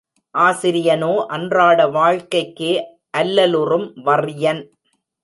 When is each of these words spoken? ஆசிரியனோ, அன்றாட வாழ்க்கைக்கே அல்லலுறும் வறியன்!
ஆசிரியனோ, 0.35 1.09
அன்றாட 1.27 1.85
வாழ்க்கைக்கே 1.89 2.71
அல்லலுறும் 3.17 3.87
வறியன்! 4.03 4.63